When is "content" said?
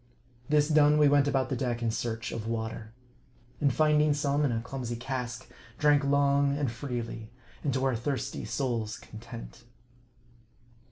8.97-9.63